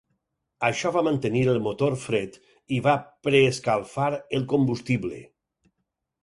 [0.67, 2.39] Això va mantenir el motor fred
[2.77, 2.95] i va
[3.29, 5.23] pre-escalfar el combustible.